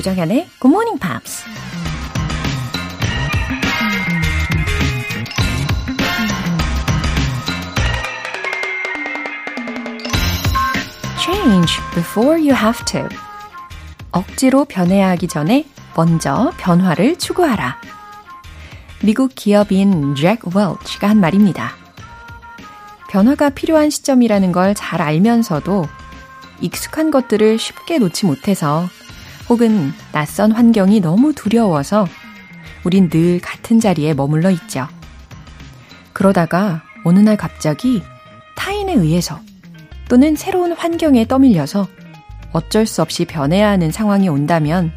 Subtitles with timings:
[0.00, 1.44] 조정현의 Good Morning Pops.
[11.18, 13.06] Change before you have to.
[14.10, 17.89] 억지로 변해야 하기 전에 먼저 변화를 추구하라.
[19.02, 21.72] 미국 기업인 잭 웰치가 한 말입니다.
[23.10, 25.86] 변화가 필요한 시점이라는 걸 잘 알면서도
[26.60, 28.86] 익숙한 것들을 쉽게 놓지 못해서
[29.48, 32.06] 혹은 낯선 환경이 너무 두려워서
[32.84, 34.86] 우린 늘 같은 자리에 머물러 있죠.
[36.12, 38.02] 그러다가 어느 날 갑자기
[38.56, 39.40] 타인에 의해서
[40.08, 41.88] 또는 새로운 환경에 떠밀려서
[42.52, 44.92] 어쩔 수 없이 변해야 하는 상황이 온다면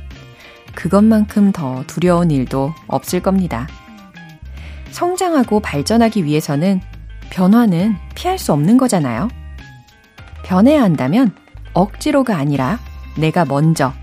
[0.76, 3.68] 그것만큼 더 두려운 일도 없을 겁니다.
[4.94, 6.82] 성장하고 발전하기 위해서는
[7.30, 9.28] 변화는 피할 수 없는 거잖아요.
[10.46, 11.36] 변해야 한다면
[11.74, 12.80] 억지로가 아니라
[13.18, 13.94] 내가 먼저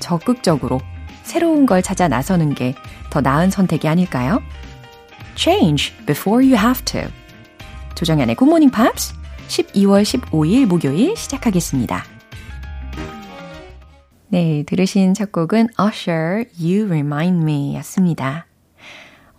[0.00, 0.80] 적극적으로
[1.22, 2.74] 새로운 걸 찾아 나서는 게
[3.10, 4.40] 더 나은 선택이 아닐까요?
[5.34, 7.10] Change before you have to.
[7.96, 9.14] 조정연의 Good Morning Pops
[9.48, 12.04] 12월 15일 목요일 시작하겠습니다.
[14.28, 18.46] 네, 들으신 첫 곡은 Usher, You Remind Me 였습니다.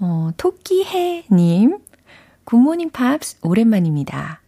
[0.04, 1.78] 어, 토끼해님,
[2.44, 4.42] 굿모닝 팝스 오랜만입니다.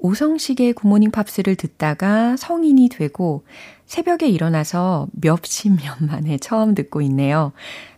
[0.00, 3.44] 오성식의 굿모닝 팝스를 듣다가 성인이 되고
[3.86, 7.52] 새벽에 일어나서 몇십 년 만에 처음 듣고 있네요.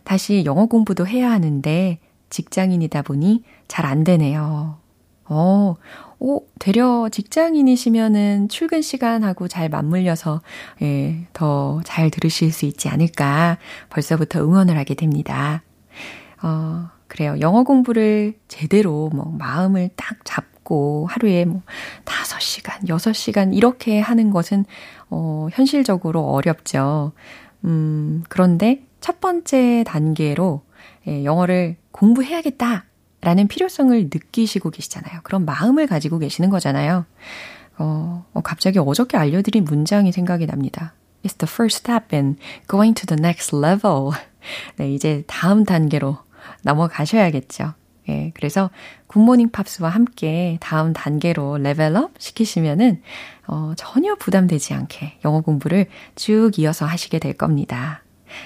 [0.05, 4.77] 다시 영어 공부도 해야 하는데 직장인이다 보니 잘 안 되네요.
[5.25, 5.75] 어,
[6.17, 10.41] 오, 되려 직장인이시면은 출근 시간하고 잘 맞물려서,
[10.81, 13.57] 예, 더 잘 들으실 수 있지 않을까.
[13.89, 15.61] 벌써부터 응원을 하게 됩니다.
[16.41, 17.35] 어, 그래요.
[17.41, 21.61] 영어 공부를 제대로 뭐 마음을 딱 잡고 하루에 뭐
[22.05, 24.63] 5시간, 6시간 이렇게 하는 것은
[25.09, 27.11] 어, 현실적으로 어렵죠.
[27.65, 30.61] 음, 그런데 첫 번째 단계로
[31.09, 32.85] 예, 영어를 공부해야겠다
[33.19, 35.19] 라는 필요성을 느끼시고 계시잖아요.
[35.23, 37.03] 그런 마음을 가지고 계시는 거잖아요.
[37.77, 40.93] 어, 어, 갑자기 어저께 알려드린 문장이 생각이 납니다.
[41.25, 42.37] It's the first step in
[42.69, 44.11] going to the next level.
[44.77, 46.17] 네, 이제 다음 단계로
[46.61, 47.73] 넘어가셔야겠죠.
[48.09, 48.69] 예, 그래서
[49.07, 53.01] 굿모닝 팝스와 함께 다음 단계로 레벨업 시키시면은
[53.47, 58.03] 어, 전혀 부담되지 않게 영어 공부를 쭉 이어서 하시게 될 겁니다.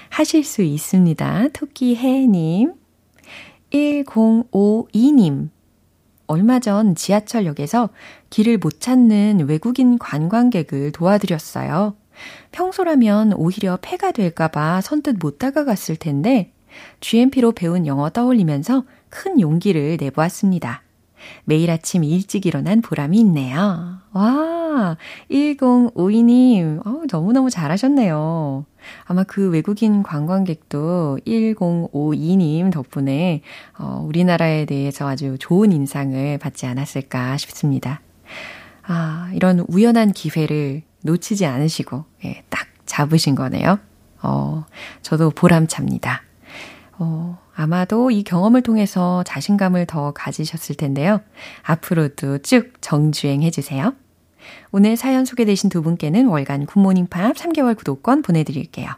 [0.09, 1.50] 하실 수 있습니다.
[1.54, 2.74] 토끼해님.
[3.72, 5.50] 1052님.
[6.28, 7.90] 얼마 전 지하철역에서
[8.30, 11.96] 길을 못 찾는 외국인 관광객을 도와드렸어요.
[12.52, 16.52] 평소라면 오히려 폐가 될까봐 선뜻 못 다가갔을 텐데,
[17.00, 20.84] GMP로 배운 영어 떠올리면서 큰 용기를 내보았습니다.
[21.46, 23.97] 매일 아침 일찍 일어난 보람이 있네요.
[24.12, 24.97] 와,
[25.31, 28.66] 1052님, 어, 너무너무 잘하셨네요.
[29.06, 33.42] 아마 그 외국인 관광객도 1052님 덕분에
[33.78, 38.02] 어, 우리나라에 대해서 아주 좋은 인상을 받지 않았을까 싶습니다.
[38.84, 43.80] 아, 이런 우연한 기회를 놓치지 않으시고, 예, 딱 잡으신 거네요.
[44.22, 44.66] 어,
[45.02, 46.22] 저도 보람찹니다.
[46.97, 51.22] 어, 아마도 이 경험을 통해서 자신감을 더 가지셨을 텐데요.
[51.63, 53.94] 앞으로도 쭉 정주행해 주세요.
[54.72, 58.89] 오늘 사연 소개되신 두 분께는 월간 굿모닝 팝 3개월 구독권 보내드릴게요.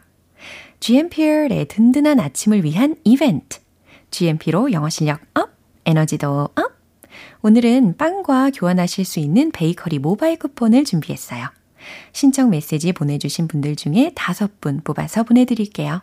[0.80, 3.58] GMP의 든든한 아침을 위한 이벤트.
[4.10, 5.50] GMP로 영어 실력 up,
[5.84, 6.78] 에너지도 up.
[7.42, 11.48] 오늘은 빵과 교환하실 수 있는 베이커리 모바일 쿠폰을 준비했어요.
[12.12, 16.02] 신청 메시지 보내주신 분들 중에 다섯 분 뽑아서 보내드릴게요.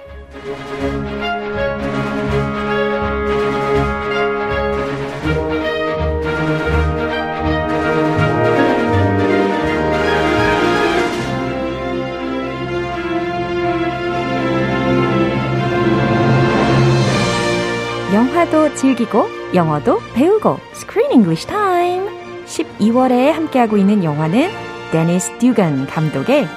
[18.81, 22.09] 즐기고 영어도 배우고 Screen English Time
[22.47, 24.49] 12월에 함께하고 있는 영화는
[24.91, 26.47] 데니스 듀건 감독의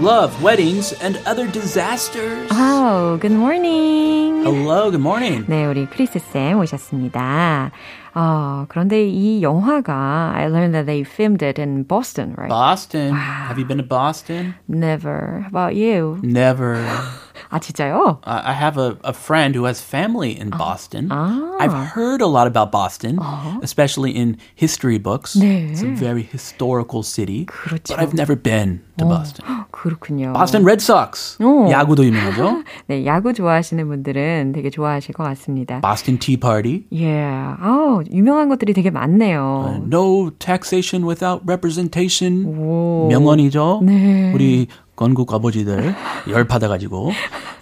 [0.00, 2.48] love, weddings, and other disasters.
[2.52, 4.44] Oh, good morning.
[4.44, 5.44] Hello, good morning.
[5.48, 7.72] 네, 우리 크리스 쌤 오셨습니다.
[8.14, 12.48] 어, 그런데 이 영화가 I learned that they filmed it in Boston, right?
[12.48, 13.12] Boston.
[13.12, 14.54] Have you been to Boston?
[14.68, 15.40] Never.
[15.42, 16.20] How about you?
[16.22, 16.78] Never.
[17.51, 18.19] 아, 진짜요?
[18.23, 21.09] I I have a, a friend who has family in Boston.
[21.11, 23.19] I've heard a lot about Boston,
[23.61, 25.35] especially in history books.
[25.37, 25.71] 네.
[25.71, 27.45] It's a very historical city.
[27.45, 27.95] 그렇죠.
[27.95, 29.45] But I've never been to Boston.
[29.71, 30.33] 그렇군요.
[30.33, 31.37] Boston Red Sox.
[31.41, 31.69] 오.
[31.69, 32.63] 야구도 유명하죠.
[32.87, 35.81] 네, 야구 좋아하시는 분들은 되게 좋아하실 것 같습니다.
[35.81, 36.85] Boston Tea Party.
[36.93, 37.23] 예.
[37.59, 39.83] 아우, 유명한 것들이 되게 많네요.
[39.91, 42.45] No taxation without representation.
[42.45, 43.07] 오.
[43.09, 43.81] 명언이죠.
[43.83, 44.31] 네.
[44.33, 44.67] 우리
[45.02, 45.94] 건국 아버지들
[46.30, 47.10] 열 받아가지고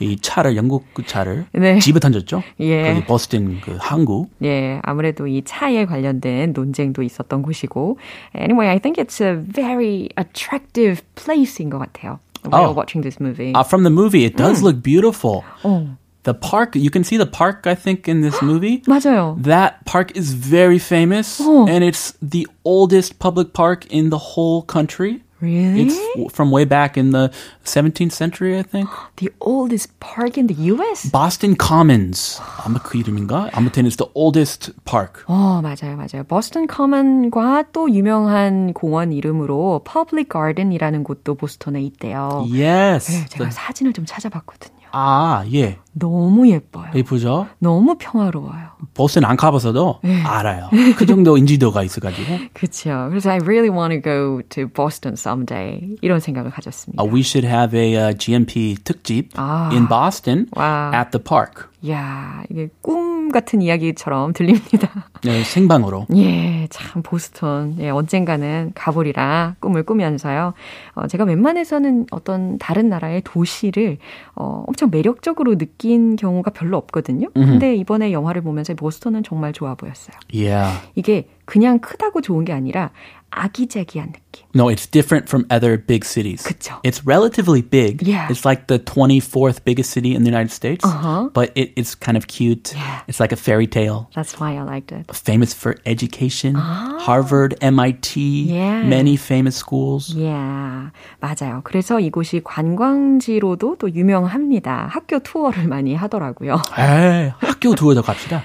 [0.01, 1.79] 이 차를 영국 그 차를 네.
[1.79, 2.43] 집에 던졌죠.
[2.61, 2.93] 예.
[2.93, 4.27] 거기 버스팅 그 항구.
[4.45, 7.97] 예, 아무래도 이 차에 관련된 논쟁도 있었던 곳이고.
[8.37, 12.19] Anyway, I think it's a very attractive place인 것 같아요.
[12.45, 12.75] While Oh.
[12.77, 13.53] watching this movie.
[13.55, 15.43] Uh, from the movie, it does look beautiful.
[15.65, 18.83] 어, The park, you can see the park, I think, in this movie.
[18.87, 19.41] 맞아요.
[19.43, 21.65] That park is very famous, Oh.
[21.67, 25.23] and it's the oldest public park in the whole country.
[25.41, 25.87] Really?
[25.87, 27.31] It's from way back in the
[27.65, 28.89] 17th century, I think.
[29.17, 31.11] The oldest park in the US?
[31.11, 32.41] Boston Commons.
[32.65, 33.51] 아마 그 이름인가?
[33.53, 35.25] 아무튼 it's the oldest park.
[35.27, 36.25] 어, 맞아요, 맞아요.
[36.29, 42.47] Boston Common과 또 유명한 공원 이름으로 Public Garden이라는 곳도 보스턴에 있대요.
[42.51, 43.11] Yes.
[43.13, 44.81] 네, 제가 사진을 좀 찾아봤거든요.
[44.93, 45.79] 아, 예.
[45.93, 46.91] 너무 예뻐요.
[46.95, 47.49] 예쁘죠?
[47.59, 48.71] 너무 평화로워요.
[48.95, 50.69] 보스턴은 안 가봤어도 알아요.
[50.97, 52.39] 그 정도 인지도가 있어가지고.
[52.55, 53.07] 그렇죠.
[53.11, 57.03] 그래서 I really want to go to Boston someday 이런 생각을 가졌습니다.
[57.03, 59.71] Uh, we should have a uh, GMP 특집 아.
[59.73, 60.93] in Boston 와.
[60.95, 61.71] at the park.
[61.83, 65.07] 이야, 이게 꿈 같은 이야기처럼 들립니다.
[65.25, 66.07] 네, 생방으로.
[66.15, 67.77] 예, 참 보스턴.
[67.79, 70.53] 예, 언젠가는 가보리라 꿈을 꾸면서요.
[70.95, 73.97] 어, 제가 웬만해서는 어떤 다른 나라의 도시를
[74.35, 77.31] 어, 엄청 매력적으로 느낀 경우가 별로 없거든요.
[77.33, 80.15] 근데 이번에 영화를 보면서 보스턴은 정말 좋아 보였어요.
[80.33, 80.79] Yeah.
[80.95, 82.91] 이게 그냥 크다고 좋은 게 아니라
[83.32, 84.46] 아기자기한 느낌.
[84.56, 86.44] No, it's different from other big cities.
[86.48, 86.80] 그쵸.
[86.84, 88.02] It's relatively big.
[88.02, 88.28] Yeah.
[88.30, 90.86] It's like the 24th biggest city in the United States.
[90.86, 91.28] Uh-huh.
[91.34, 92.72] But it, it's kind of cute.
[92.74, 93.02] Yeah.
[93.10, 94.08] It's like a fairy tale.
[94.16, 95.12] That's why I liked it.
[95.14, 96.56] Famous for education.
[96.56, 98.54] Harvard, MIT, Ah.
[98.56, 98.84] Yeah.
[98.88, 100.16] many famous schools.
[100.16, 101.60] Yeah, 맞아요.
[101.66, 104.88] 그래서 이곳이 관광지로도 또 유명합니다.
[104.92, 106.62] 학교 투어를 많이 하더라고요.
[106.78, 108.44] 에이, 학교 투어도 갑시다.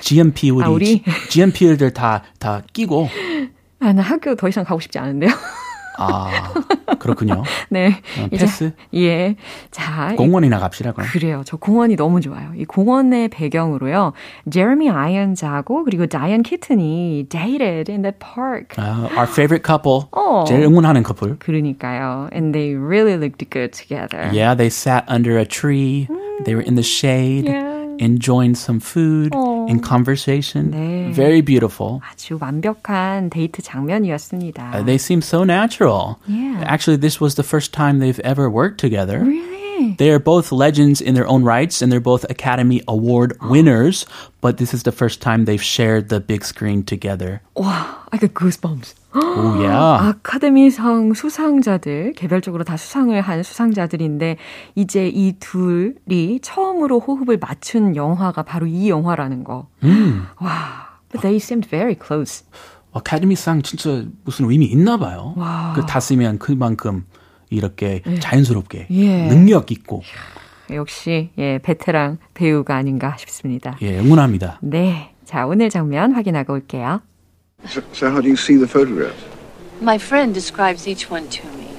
[0.00, 1.02] GMP 우리, 아, 우리?
[1.30, 3.08] GMP들 다, 다 끼고.
[3.83, 5.29] 아, 나 학교 더 이상 가고 싶지 않은데요.
[5.95, 6.51] 아,
[6.97, 7.43] 그렇군요.
[7.69, 8.01] 네.
[8.19, 8.71] 어, 이제- 패스?
[8.95, 9.35] 예.
[9.69, 10.11] 자.
[10.13, 11.07] 이- 공원이나 갑시다, 그럼.
[11.11, 11.43] 그래요.
[11.45, 12.51] 저 공원이 너무 좋아요.
[12.55, 14.13] 이 공원의 배경으로요.
[14.49, 18.69] 제레미 아이언즈하고 그리고 다이언 키튼이 dated in the park.
[18.77, 20.07] 아, our favorite couple.
[20.13, 20.45] 어.
[20.47, 21.37] 제일 응원하는 커플.
[21.37, 22.29] 그러니까요.
[22.33, 24.31] And they really looked good together.
[24.33, 26.07] Yeah, they sat under a tree.
[26.45, 27.71] They were in the shade, Yeah.
[28.01, 29.52] enjoying some food 어.
[29.68, 30.70] and conversation.
[30.72, 31.12] 네.
[31.12, 32.00] Very beautiful.
[32.02, 34.72] 아주 완벽한 데이트 장면이었습니다.
[34.74, 36.16] Uh, they seem so natural.
[36.26, 36.62] Yeah.
[36.66, 39.20] Actually, this was the first time they've ever worked together.
[39.20, 39.61] really?
[39.98, 44.06] They are both legends in their own rights, and they're both Academy Award winners.
[44.40, 47.40] But this is the first time they've shared the big screen together.
[47.54, 48.94] 와, I got goosebumps.
[49.14, 50.12] Oh yeah.
[50.12, 54.36] 아카데미상 수상자들, 개별적으로 다 수상을 한 수상자들인데,
[54.74, 59.68] 이제 이 둘이 처음으로 호흡을 맞춘 영화가 바로 이 영화라는 거.
[60.40, 62.44] 와, but they seemed very close.
[62.92, 65.34] 아카데미상 진짜 무슨 의미 있나 봐요.
[65.36, 65.72] 와.
[65.74, 67.04] 그 탔으면 그만큼
[67.53, 69.27] 이렇게 자연스럽게 예.
[69.27, 70.03] 능력 있고
[70.71, 73.77] 역시, 예, 베테랑 배우가 아닌가 싶습니다.
[73.81, 74.59] 예, 응원합니다.
[74.61, 75.13] 네.
[75.25, 77.01] 자, 오늘 장면 확인하고 올게요.
[77.67, 79.23] So, so how do you see the photographs?
[79.81, 81.69] My friend describes each one to me,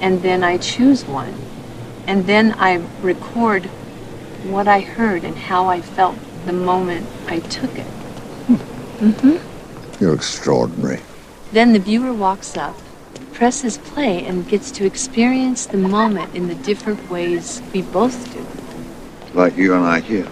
[0.00, 1.34] and then I choose one,
[2.06, 3.68] and then I record
[4.50, 6.16] what I heard and how I felt
[6.46, 7.86] the moment I took it.
[10.00, 11.00] You're extraordinary.
[11.52, 12.76] Then the viewer walks up,
[13.34, 18.46] presses play, and gets to experience the moment in the different ways we both do.
[19.38, 20.28] Like you and I here.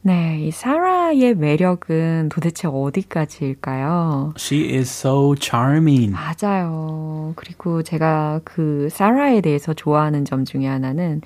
[0.00, 4.32] 네, 이 사라의 매력은 도대체 어디까지일까요?
[4.38, 6.12] She is so charming.
[6.14, 7.32] 맞아요.
[7.36, 11.20] 그리고 제가 그 사라에 대해서 좋아하는 점 중에 하나는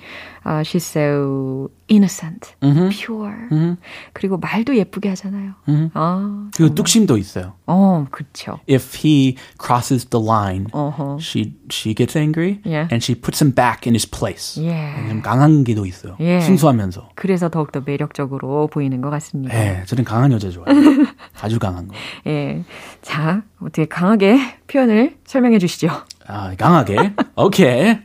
[0.45, 2.55] uh, she's so innocent,
[2.89, 3.77] pure.
[4.11, 5.53] 그리고 말도 예쁘게 하잖아요.
[5.93, 7.53] 아, 그리고 뚝심도 있어요.
[7.67, 8.59] 어, 그렇죠.
[8.69, 11.17] If he crosses the line, 어허.
[11.21, 12.87] she she gets angry Yeah.
[12.91, 14.61] and she puts him back in his place.
[14.61, 15.07] 예.
[15.07, 16.17] 좀 강한 게도 있어요.
[16.19, 16.41] 예.
[16.41, 17.09] 순수하면서.
[17.15, 19.55] 그래서 더욱더 매력적으로 보이는 것 같습니다.
[19.57, 20.73] 예, 저는 강한 여자 좋아해요.
[21.41, 21.95] 아주 강한 거.
[22.27, 22.63] 예.
[23.01, 25.89] 자, 어떻게 강하게 표현을 설명해 주시죠.
[26.27, 27.13] 아, 강하게.
[27.35, 27.99] Okay.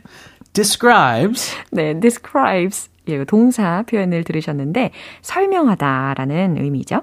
[0.53, 1.55] Describes.
[1.71, 2.89] 네, describes.
[3.07, 7.01] 예, 동사 표현을 들으셨는데 설명하다라는 의미죠.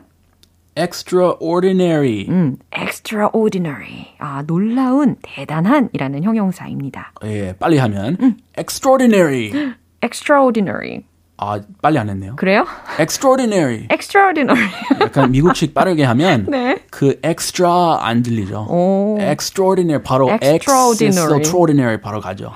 [0.77, 2.27] Extraordinary.
[2.29, 4.15] 음, extraordinary.
[4.19, 7.13] 아, 놀라운, 대단한이라는 형용사입니다.
[7.25, 9.53] 예, 빨리 하면 extraordinary.
[10.05, 11.05] extraordinary.
[11.39, 12.37] 아, 빨리 안 했네요.
[12.37, 12.65] 그래요?
[12.99, 13.87] extraordinary.
[13.93, 14.69] extraordinary.
[15.01, 16.79] 약간 미국식 빠르게 하면 네.
[16.91, 18.67] 그 extra 안 들리죠.
[18.71, 19.19] 오.
[19.21, 21.37] extraordinary 바로 Extraordinary.
[21.39, 22.53] extraordinary 바로 가죠.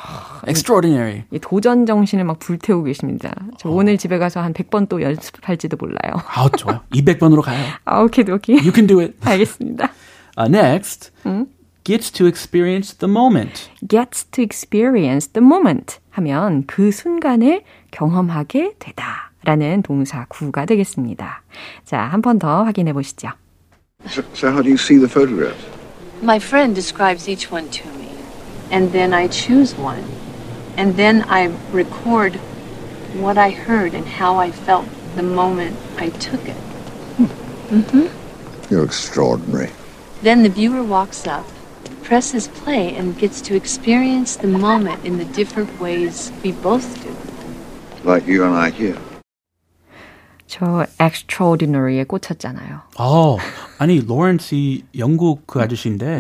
[0.49, 1.25] extraordinary.
[1.31, 3.35] 이 도전 정신을 막 불태우고 계십니다.
[3.59, 6.15] 저 오늘 집에 가서 한 100번 또 연습할지도 몰라요.
[6.35, 6.81] 아, 좋아요.
[6.95, 7.63] 200번으로 가요.
[7.85, 8.53] 아, 오케이도키.
[8.55, 9.15] You can do it.
[9.23, 9.91] 알겠습니다.
[10.39, 11.11] Uh, next,
[11.85, 13.69] gets to experience the moment.
[13.87, 21.44] gets to experience the moment 하면 그 순간을 경험하게 되다 라는 동사 구가 되겠습니다.
[21.86, 23.30] 자, 한 번 더 확인해 보시죠.
[24.08, 25.64] So, so how do you see the photographs?
[26.22, 28.10] My friend describes each one to me,
[28.72, 30.04] and then I choose one,
[30.78, 32.40] and then I record
[33.20, 36.58] what I heard and how I felt the moment I took it.
[38.70, 39.70] You're extraordinary.
[40.22, 41.46] Then the viewer walks up,
[42.04, 47.16] presses play, and gets to experience the moment in the different ways we both do.
[48.05, 48.99] Like you and I here.
[50.47, 52.81] 저 extraordinary에 꽂혔잖아요.
[52.99, 53.37] 어,
[53.79, 56.19] 아니 로렌스 이 영국 그 아저씨인데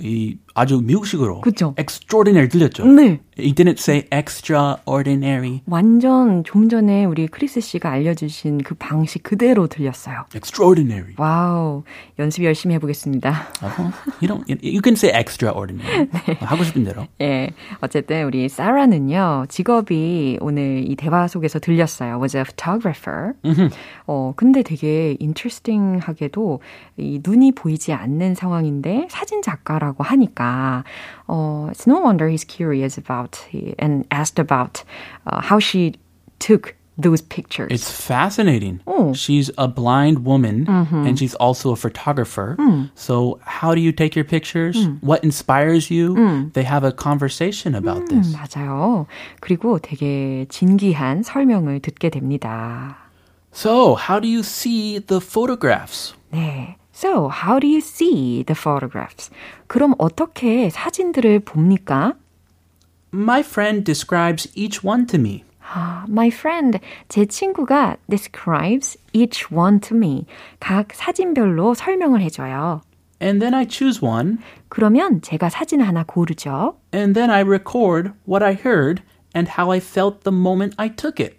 [0.00, 1.74] 이 아주 미국식으로 그쵸.
[1.78, 2.84] extraordinary 들렸죠.
[2.86, 3.20] 네.
[3.38, 5.62] He didn't say extraordinary.
[5.66, 10.26] 완전 좀 전에 우리 크리스 씨가 알려주신 그 방식 그대로 들렸어요.
[10.34, 11.14] extraordinary.
[11.16, 11.82] 와우.
[12.18, 13.48] 연습 열심히 해보겠습니다.
[13.62, 13.82] 어허.
[14.20, 14.44] You don't.
[14.62, 16.08] You can say extraordinary.
[16.40, 17.06] 하고 싶은 대로.
[17.22, 17.50] 예.
[17.80, 22.18] 어쨌든 우리 사라는요, 직업이 오늘 이 대화 속에서 들렸어요.
[22.20, 23.32] was a photographer.
[24.06, 26.60] 어, 근데 되게 interesting하게도
[26.98, 30.41] 이 눈이 보이지 않는 상황인데 사진 작가라고 하니까,
[31.27, 33.39] 어, it's no wonder he's curious about
[33.79, 34.83] and asked about
[35.27, 35.93] uh, how she
[36.39, 37.69] took those pictures.
[37.71, 38.81] It's fascinating.
[38.87, 39.13] Oh.
[39.13, 42.57] She's a blind woman and she's also a photographer.
[42.95, 44.75] So, how do you take your pictures?
[45.01, 46.49] What inspires you?
[46.53, 48.33] They have a conversation about this.
[48.33, 49.05] 맞아요.
[49.41, 52.97] 그리고 되게 진기한 설명을 듣게 됩니다.
[53.53, 56.13] So, how do you see the photographs?
[56.33, 56.77] 네.
[56.91, 59.29] So, how do you see the photographs?
[59.67, 62.13] 그럼 어떻게 사진들을 봅니까?
[63.13, 65.43] My friend describes each one to me.
[65.73, 70.25] 아, my friend, 제 친구가 describes each one to me.
[70.59, 72.81] 각 사진별로 설명을 해줘요.
[73.21, 74.37] And then I choose one,
[74.69, 76.77] 그러면 제가 사진 하나 고르죠.
[76.93, 79.01] and then I record what I heard
[79.35, 81.37] and how I felt the moment I took it.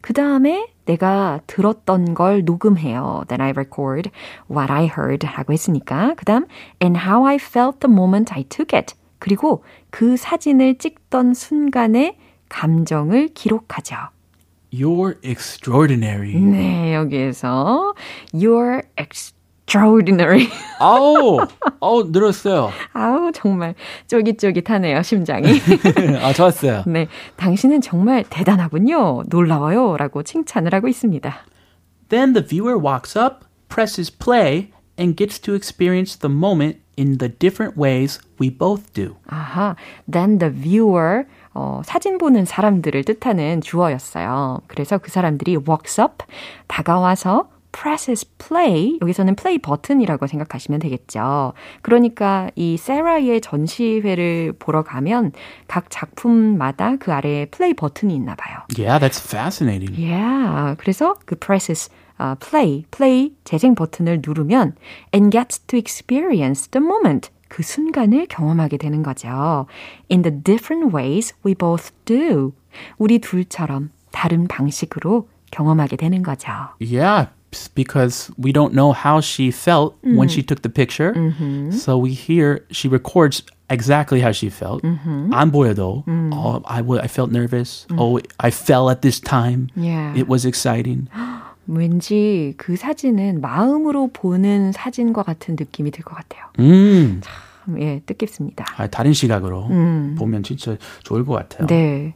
[0.00, 3.23] 그 다음에 내가 들었던 걸 녹음해요.
[3.27, 4.09] Then I record
[4.49, 6.13] what I heard 하고 했으니까.
[6.15, 6.45] 그 다음,
[6.81, 8.95] and how I felt the moment I took it.
[9.19, 12.17] 그리고 그 사진을 찍던 순간의
[12.49, 13.95] 감정을 기록하죠.
[14.73, 16.33] You're extraordinary.
[16.35, 17.93] 네, 여기에서
[18.33, 19.40] you're extraordinary.
[20.79, 21.39] 아우,
[21.79, 22.71] 아우, 늘었어요.
[22.93, 23.75] 아우, 정말
[24.07, 25.47] 쫄깃쫄깃하네요, 심장이.
[26.21, 26.83] 아, 좋았어요.
[26.87, 29.23] 네, 당신은 정말 대단하군요.
[29.27, 29.97] 놀라워요.
[29.97, 31.33] 라고 칭찬을 하고 있습니다.
[32.09, 37.29] Then the viewer walks up, presses play, and gets to experience the moment in the
[37.29, 39.15] different ways we both do.
[39.27, 39.75] 아하,
[40.11, 41.23] then the viewer,
[41.53, 44.61] 어, 사진 보는 사람들을 뜻하는 주어였어요.
[44.67, 46.25] 그래서 그 사람들이 walks up,
[46.67, 51.53] 다가와서 presses play, 여기서는 play 버튼이라고 생각하시면 되겠죠.
[51.81, 55.31] 그러니까 이 세라의 전시회를 보러 가면
[55.67, 58.59] 각 작품마다 그 아래에 play 버튼이 있나 봐요.
[58.77, 59.99] Yeah, that's fascinating.
[59.99, 60.75] Yeah.
[60.77, 64.75] 그래서 그 presses 어, play, play 재생 버튼을 누르면
[65.13, 67.29] and gets to experience the moment.
[67.47, 69.65] 그 순간을 경험하게 되는 거죠.
[70.09, 72.53] In the different ways we both do.
[72.97, 76.49] 우리 둘처럼 다른 방식으로 경험하게 되는 거죠.
[76.79, 77.27] Yeah,
[77.74, 81.12] because we don't know how she felt when she took the picture.
[81.72, 84.82] So we hear she records exactly how she felt.
[84.84, 87.86] 안 보여도, oh, I, wa- I felt nervous.
[87.96, 89.68] Oh, I fell at this time.
[89.76, 90.14] Yeah.
[90.16, 91.08] It was exciting.
[91.68, 96.44] 왠지 그 사진은 마음으로 보는 사진과 같은 느낌이 들 것 같아요.
[96.60, 98.64] 음, 참, 예, 뜻깊습니다.
[98.76, 99.66] 아, 다른 시각으로
[100.16, 101.66] 보면 진짜 좋을 것 같아요.
[101.66, 102.14] 네.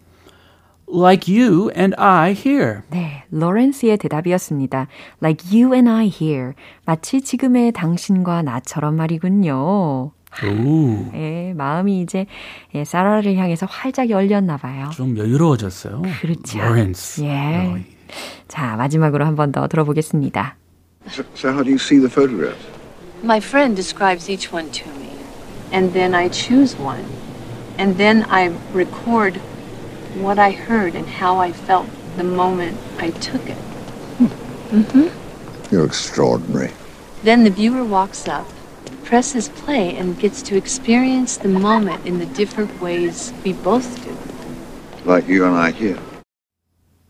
[0.96, 2.82] Like you and I here.
[2.90, 4.88] 네, 로렌스의 대답이었습니다.
[5.22, 6.54] Like you and I here.
[6.86, 10.12] 마치 지금의 당신과 나처럼 말이군요.
[10.44, 12.26] 오, 예, 마음이 이제
[12.74, 14.90] 예, 사라를 향해서 활짝 열렸나 봐요.
[14.94, 16.02] 좀 여유로워졌어요.
[16.22, 16.60] 그렇죠.
[16.60, 17.26] Lawrence.
[17.26, 17.58] 예.
[17.68, 17.78] 어,
[18.48, 20.56] 자, 마지막으로 한 번 더 들어보겠습니다.
[21.10, 22.64] So, so how do you see the photographs?
[23.24, 25.12] My friend describes each one to me,
[25.74, 27.04] and then I choose one,
[27.80, 29.40] and then I record
[30.16, 33.58] what I heard and how I felt the moment I took it.
[34.18, 35.74] Mm-hmm.
[35.74, 36.72] You're extraordinary.
[37.24, 38.48] Then the viewer walks up,
[39.04, 44.16] presses play, and gets to experience the moment in the different ways we both do.
[45.10, 46.00] Like you and I here.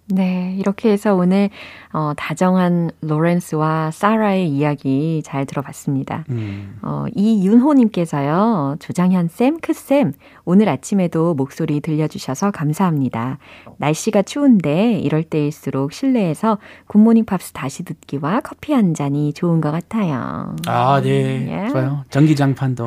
[0.07, 1.49] 네, 이렇게 해서 오늘
[1.91, 6.25] 어, 다정한 로렌스와 사라의 이야기 잘 들어봤습니다.
[6.29, 6.77] 음.
[6.83, 13.39] 어, 이윤호님께서요, 조정현 쌤, 크 쌤, 오늘 아침에도 목소리 들려주셔서 감사합니다.
[13.77, 20.55] 날씨가 추운데 이럴 때일수록 실내에서 굿모닝 팝스 다시 듣기와 커피 한 잔이 좋은 것 같아요.
[20.67, 21.63] 아, 네.
[21.65, 21.69] 예.
[21.69, 22.03] 좋아요.
[22.11, 22.85] 전기장판도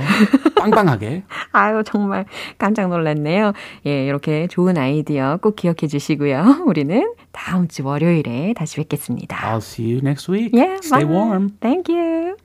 [0.56, 1.24] 빵빵하게.
[1.52, 2.26] 아유, 정말
[2.58, 3.52] 깜짝 놀랐네요.
[3.86, 6.62] 예, 이렇게 좋은 아이디어 꼭 기억해 주시고요.
[6.66, 9.36] 우리는 다음 주 월요일에 다시 뵙겠습니다.
[9.38, 10.50] I'll see you next week.
[10.58, 11.14] Yeah, Stay bye.
[11.14, 11.50] warm.
[11.60, 12.36] Thank you.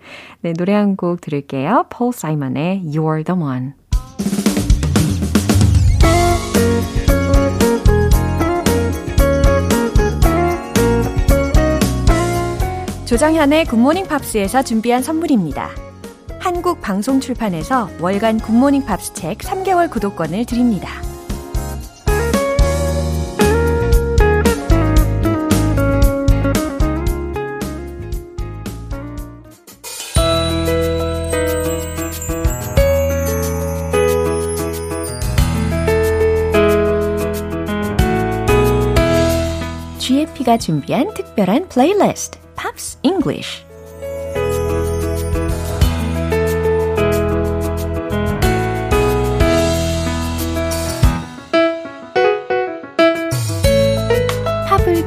[0.42, 1.86] 네, 노래 한 곡 들을게요.
[1.90, 3.74] 폴 사이먼의 You're the One.
[13.06, 15.70] 조정현의 굿모닝 팝스에서 준비한 선물입니다.
[16.40, 20.90] 한국 방송 출판에서 월간 굿모닝 팝스 책 3개월 구독권을 드립니다.
[40.44, 43.64] GMP가 준비한 특별한 playlist Pops English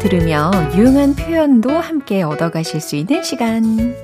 [0.00, 3.96] 들으며 유용한 표현도 함께 얻어가실 수 있는 시간.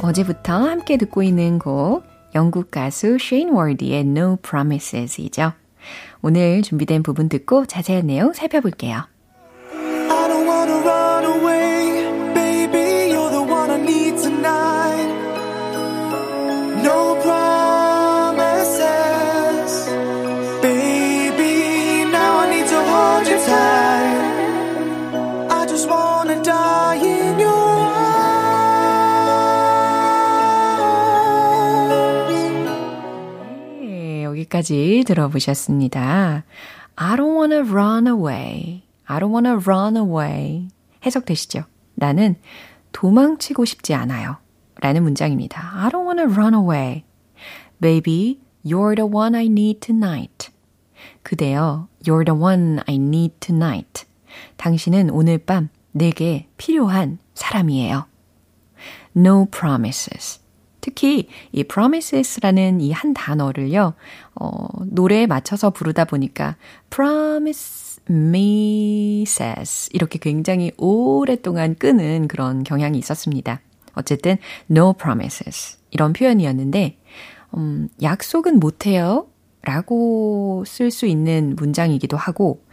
[0.00, 2.04] 어제부터 함께 듣고 있는 곡
[2.34, 5.52] 영국 가수 쉐인 워드의 No Promises이죠.
[6.22, 9.04] 오늘 준비된 부분 듣고 자세한 내용 살펴볼게요.
[10.58, 12.02] Wanna run away,
[12.34, 13.12] baby.
[13.14, 15.08] You're the one I need tonight.
[16.82, 18.66] No promises,
[20.60, 22.10] baby.
[22.10, 24.18] Now I need to hold you tight.
[25.48, 28.18] I just wanna die in your arms.
[33.80, 36.42] 네, 여기까지 들어보셨습니다.
[36.96, 38.77] I don't wanna run away.
[39.08, 40.68] I don't wanna run away.
[41.04, 41.64] 해석되시죠?
[41.94, 42.36] 나는
[42.92, 44.36] 도망치고 싶지 않아요.
[44.80, 45.72] 라는 문장입니다.
[45.74, 47.04] I don't wanna run away.
[47.80, 50.50] Baby, you're the one I need tonight.
[51.22, 54.04] 그대여, you're the one I need tonight.
[54.56, 58.06] 당신은 오늘 밤 내게 필요한 사람이에요.
[59.16, 60.40] No promises.
[60.80, 63.94] 특히 이 promises라는 이 한 단어를요,
[64.34, 66.56] 어, 노래에 맞춰서 부르다 보니까
[66.90, 73.60] promise says 이렇게 굉장히 오랫동안 끄는 그런 경향이 있었습니다.
[73.94, 74.36] 어쨌든
[74.70, 76.98] no promises 이런 표현이었는데
[77.56, 79.26] 음, 약속은 못해요.
[79.62, 82.64] 라고 쓸 수 있는 문장이기도 하고,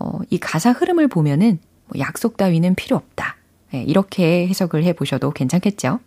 [0.00, 3.36] 어, 이 가사 흐름을 보면은 뭐 약속 따위는 필요 없다.
[3.74, 6.00] 예, 이렇게 해석을 해 보셔도 괜찮겠죠?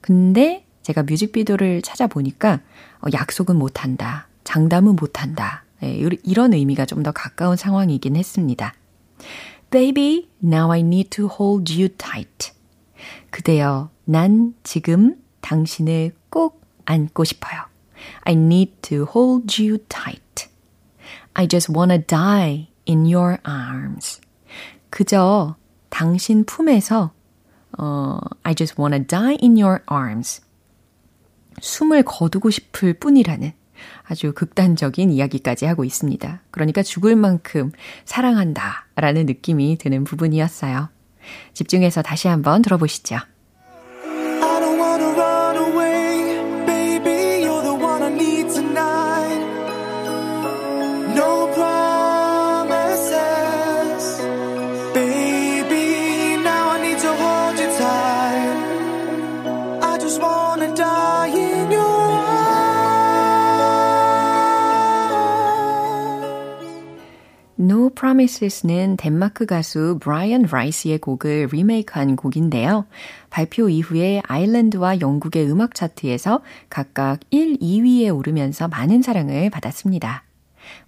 [0.00, 2.60] 근데 제가 뮤직비디오를 찾아보니까
[3.00, 4.28] 어, 약속은 못한다.
[4.44, 5.64] 장담은 못한다.
[5.82, 8.74] 예, 이- 이런 의미가 좀 더 가까운 상황이긴 했습니다.
[9.70, 12.52] Baby, now I need to hold you tight.
[13.30, 17.60] 그대여, 난 지금 당신을 꼭 안고 싶어요.
[18.24, 20.48] I need to hold you tight.
[21.34, 24.20] I just wanna die in your arms.
[24.90, 25.56] 그저
[25.90, 27.12] 당신 품에서
[27.78, 30.40] 어, I just wanna die in your arms.
[31.60, 33.52] 숨을 거두고 싶을 뿐이라는
[34.04, 36.42] 아주 극단적인 이야기까지 하고 있습니다.
[36.50, 37.72] 그러니까 죽을 만큼
[38.04, 40.88] 사랑한다 라는 느낌이 드는 부분이었어요.
[41.54, 43.18] 집중해서 다시 한번 들어보시죠.
[67.98, 72.86] Promises는 덴마크 가수 브라이언 라이스의 곡을 리메이크한 곡인데요.
[73.28, 80.22] 발표 이후에 아일랜드와 영국의 음악 차트에서 각각 1, 2위에 오르면서 많은 사랑을 받았습니다.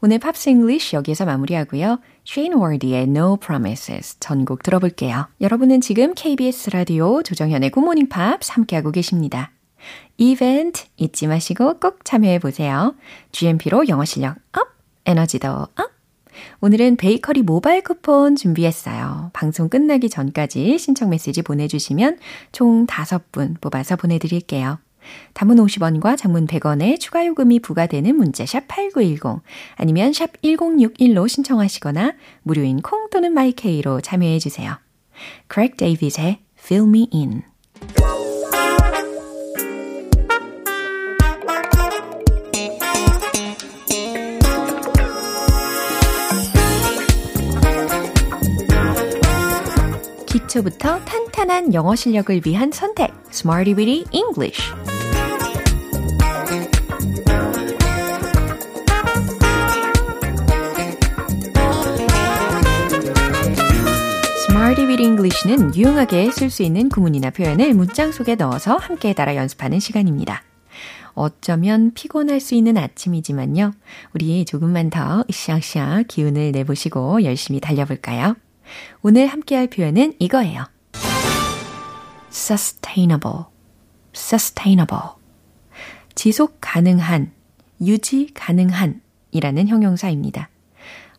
[0.00, 1.98] 오늘 Pops English 여기에서 마무리하고요.
[2.24, 5.26] 쉐인 워드의 No Promises 전곡 들어볼게요.
[5.40, 9.50] 여러분은 지금 KBS 라디오 조정현의 굿모닝 팝스 함께하고 계십니다.
[10.16, 12.94] 이벤트 잊지 마시고 꼭 참여해 보세요.
[13.32, 14.68] GMP로 영어 실력 up,
[15.06, 15.99] 에너지도 up!
[16.60, 19.30] 오늘은 베이커리 모바일 쿠폰 준비했어요.
[19.32, 22.18] 방송 끝나기 전까지 신청 메시지 보내주시면
[22.52, 24.78] 총 5분 뽑아서 보내드릴게요.
[25.32, 29.42] 단문 50원과 장문 100원의 추가 요금이 부과되는 문자 샵 8910
[29.76, 34.78] 아니면 샵 1061로 신청하시거나 무료인 콩 또는 마이케이로 참여해 주세요.
[35.52, 37.42] Craig David의 Fill Me In
[50.60, 54.60] 기초부터 탄탄한 영어 실력을 위한 선택 Smarty Weedy English
[64.48, 69.80] Smarty with English는 유용하게 쓸 수 있는 구문이나 표현을 문장 속에 넣어서 함께 따라 연습하는
[69.80, 70.42] 시간입니다.
[71.14, 73.72] 어쩌면 피곤할 수 있는 아침이지만요.
[74.14, 78.36] 우리 조금만 더 으쌰으쌰 기운을 내보시고 열심히 달려볼까요?
[79.02, 80.64] 오늘 함께 할 표현은 이거예요.
[82.32, 83.44] sustainable,
[84.14, 85.10] sustainable.
[86.14, 87.32] 지속 가능한,
[87.80, 90.50] 유지 가능한 이라는 형용사입니다.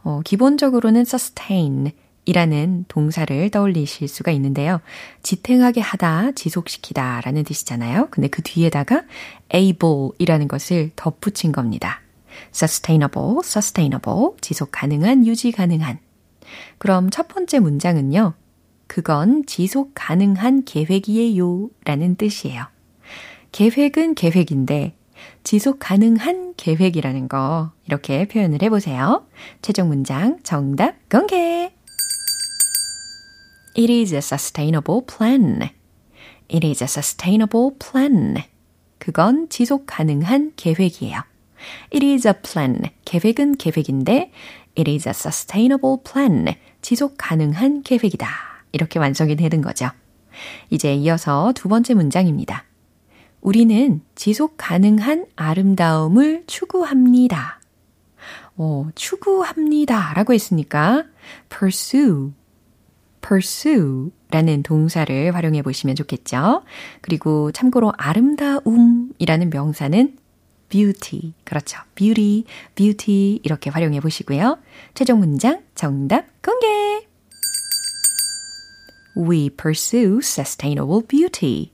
[0.03, 1.91] 어, 기본적으로는 sustain
[2.25, 4.79] 이라는 동사를 떠올리실 수가 있는데요.
[5.23, 8.09] 지탱하게 하다, 지속시키다 라는 뜻이잖아요.
[8.11, 9.03] 근데 그 뒤에다가
[9.53, 12.01] able 이라는 것을 덧붙인 겁니다.
[12.53, 15.99] sustainable, sustainable, 지속 가능한, 유지 가능한.
[16.77, 18.33] 그럼 첫 번째 문장은요.
[18.87, 22.65] 그건 지속 가능한 계획이에요 라는 뜻이에요.
[23.51, 24.95] 계획은 계획인데
[25.43, 29.25] 지속 가능한 계획이라는 거 이렇게 표현을 해보세요.
[29.61, 31.71] 최종 문장 정답 공개!
[33.77, 35.69] It is a sustainable plan.
[36.49, 38.43] It is a sustainable plan.
[38.97, 41.21] 그건 지속 가능한 계획이에요.
[41.93, 42.81] It is a plan.
[43.05, 44.31] 계획은 계획인데
[44.77, 46.55] It is a sustainable plan.
[46.81, 48.27] 지속 가능한 계획이다.
[48.71, 49.89] 이렇게 완성이 되는 거죠.
[50.69, 52.65] 이제 이어서 두 번째 문장입니다.
[53.41, 57.59] 우리는 지속 가능한 아름다움을 추구합니다.
[58.55, 60.13] 어, 추구합니다.
[60.13, 61.05] 라고 했으니까
[61.49, 62.31] pursue,
[63.21, 66.63] pursue 라는 동사를 활용해 보시면 좋겠죠.
[67.01, 70.17] 그리고 참고로 아름다움이라는 명사는
[70.71, 71.33] beauty.
[71.43, 71.77] 그렇죠.
[71.93, 74.57] beauty, beauty 이렇게 활용해 보시고요.
[74.95, 77.05] 최종 문장 정답 공개!
[79.15, 81.71] We pursue sustainable beauty.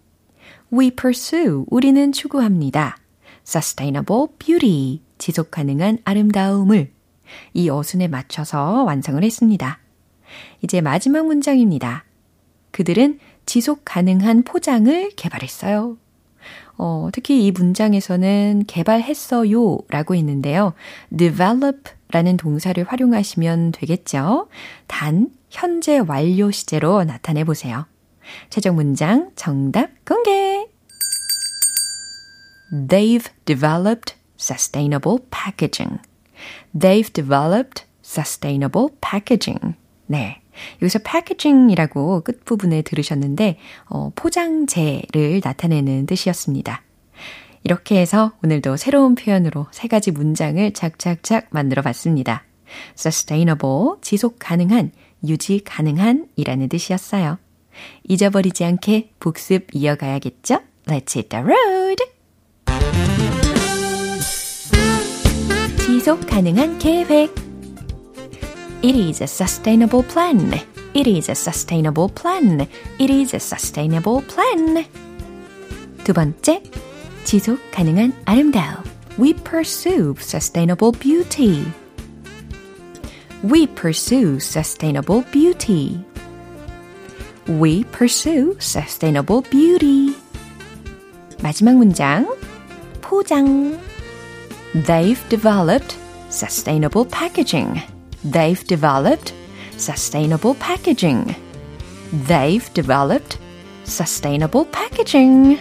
[0.74, 2.98] We pursue 우리는 추구합니다.
[3.48, 6.92] sustainable beauty 지속 가능한 아름다움을
[7.54, 9.80] 이 어순에 맞춰서 완성을 했습니다.
[10.62, 12.04] 이제 마지막 문장입니다.
[12.72, 15.98] 그들은 지속 가능한 포장을 개발했어요.
[16.78, 20.74] 어, 특히 이 문장에서는 개발했어요 라고 했는데요.
[21.16, 24.48] develop 라는 동사를 활용하시면 되겠죠.
[24.88, 27.86] 단, 현재 완료 시제로 나타내 보세요.
[28.50, 30.68] 최종 문장 정답 공개!
[32.72, 36.00] They've developed sustainable packaging.
[36.78, 39.76] They've developed sustainable packaging.
[40.06, 40.42] 네.
[40.82, 43.58] 여기서 packaging이라고 끝부분에 들으셨는데,
[43.90, 46.84] 어, 포장재를 나타내는 뜻이었습니다.
[47.64, 52.44] 이렇게 해서 오늘도 새로운 표현으로 세 가지 문장을 착착착 만들어 봤습니다.
[52.98, 54.92] sustainable, 지속 가능한,
[55.28, 57.38] 유지 가능한 이라는 뜻이었어요.
[58.04, 60.60] 잊어버리지 않게 복습 이어가야겠죠?
[60.86, 62.04] Let's hit the road!
[65.86, 67.47] 지속 가능한 계획
[68.87, 70.61] It is a sustainable plan.
[70.95, 72.69] It is a sustainable plan.
[72.99, 74.85] It is a sustainable plan.
[76.05, 76.63] 두 번째,
[77.25, 78.83] 지속 가능한 아름다움.
[79.19, 81.65] We pursue sustainable beauty.
[83.43, 86.05] We pursue sustainable beauty.
[87.47, 90.15] We pursue sustainable beauty.
[91.43, 92.27] 마지막 문장.
[93.01, 93.79] 포장.
[94.75, 95.97] They've developed
[96.31, 97.83] sustainable packaging.
[98.32, 99.34] They've developed
[99.78, 101.36] sustainable packaging.
[102.28, 103.40] They've developed
[103.86, 105.60] sustainable packaging.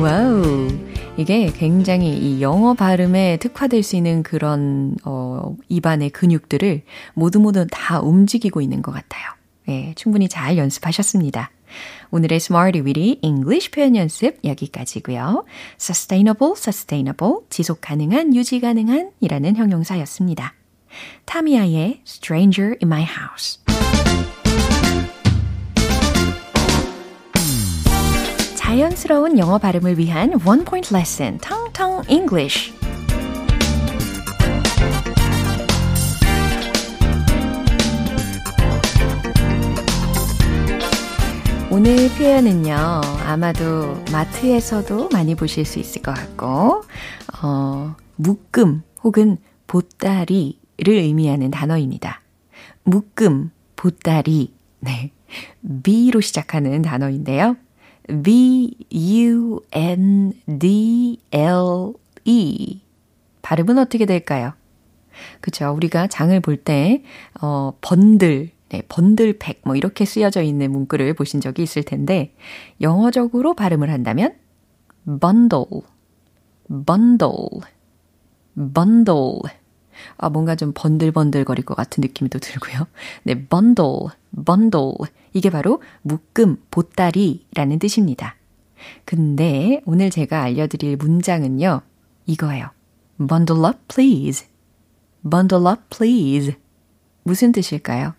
[0.00, 0.68] 와우.
[1.16, 6.82] 이게 굉장히 이 영어 발음에 특화될 수 있는 그런, 어, 입안의 근육들을
[7.14, 9.24] 모두 모두 다 움직이고 있는 것 같아요.
[9.68, 11.50] 예, 충분히 잘 연습하셨습니다.
[12.10, 15.44] 오늘의 Smarty Weedy English 표현 연습 여기까지고요.
[15.80, 20.54] Sustainable, sustainable, 지속 가능한, 유지 가능한 이라는 형용사였습니다.
[21.24, 23.60] 타미아의 Stranger in My House
[28.66, 32.74] 자연스러운 영어 발음을 위한 원 포인트 레슨, 텅텅 English.
[41.76, 42.74] 오늘 표현은요,
[43.26, 46.82] 아마도 마트에서도 많이 보실 수 있을 것 같고,
[47.42, 49.36] 어, 묶음 혹은
[49.66, 50.56] 보따리를
[50.88, 52.22] 의미하는 단어입니다.
[52.82, 55.10] 묶음, 보따리, 네.
[55.82, 57.58] B로 시작하는 단어인데요.
[58.24, 61.92] B, U, N, D, L,
[62.24, 62.80] E.
[63.42, 64.54] 발음은 어떻게 될까요?
[65.42, 65.74] 그쵸.
[65.76, 67.02] 우리가 장을 볼 때,
[67.42, 72.34] 어, 번들, 네, 번들팩, 뭐, 이렇게 쓰여져 있는 문구를 보신 적이 있을 텐데,
[72.80, 74.34] 영어적으로 발음을 한다면,
[75.20, 75.82] bundle,
[76.86, 77.48] bundle,
[78.74, 79.38] bundle.
[80.18, 82.86] 아, 뭔가 좀 번들번들거릴 것 같은 느낌이 또 들고요.
[83.22, 84.08] 네, bundle,
[84.44, 84.94] bundle.
[85.32, 88.36] 이게 바로 묶음, 보따리라는 뜻입니다.
[89.04, 91.82] 근데 오늘 제가 알려드릴 문장은요,
[92.26, 92.70] 이거예요.
[93.18, 94.46] bundle up, please.
[95.28, 96.56] bundle up, please.
[97.22, 98.14] 무슨 뜻일까요?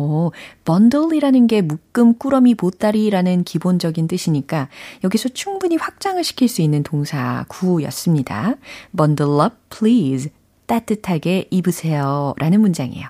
[0.00, 0.32] 오,
[0.64, 4.68] bundle이라는 게 묶음, 꾸러미, 보따리라는 기본적인 뜻이니까
[5.04, 8.54] 여기서 충분히 확장을 시킬 수 있는 동사 구였습니다.
[8.96, 10.30] bundle up, please.
[10.66, 12.34] 따뜻하게 입으세요.
[12.38, 13.08] 라는 문장이에요.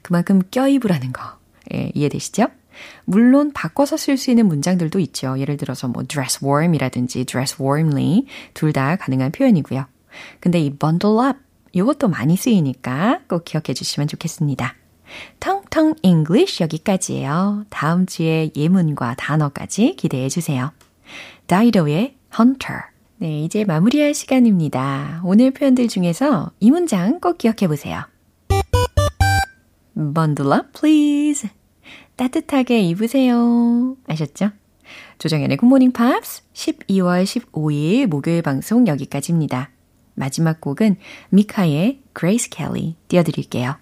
[0.00, 1.22] 그만큼 껴입으라는 거.
[1.74, 2.46] 예, 이해되시죠?
[3.04, 5.38] 물론 바꿔서 쓸 수 있는 문장들도 있죠.
[5.38, 9.84] 예를 들어서 뭐 dress warm이라든지 dress warmly 둘 다 가능한 표현이고요.
[10.40, 11.38] 근데 이 bundle up
[11.72, 14.74] 이것도 많이 쓰이니까 꼭 기억해 주시면 좋겠습니다.
[15.72, 17.64] 텅텅 English 여기까지예요.
[17.70, 20.70] 다음 주에 예문과 단어까지 기대해 주세요.
[21.46, 22.82] 다이도의 Hunter.
[23.16, 25.22] 네, 이제 마무리할 시간입니다.
[25.24, 28.02] 오늘 표현들 중에서 이 문장 꼭 기억해 보세요.
[29.94, 31.48] Bundle up, please.
[32.16, 33.96] 따뜻하게 입으세요.
[34.06, 34.50] 아셨죠?
[35.18, 39.70] 조정연의 굿모닝 팝스 12월 15일 목요일 방송 여기까지입니다.
[40.14, 40.96] 마지막 곡은
[41.30, 43.81] 미카의 Grace Kelly 띄워드릴게요.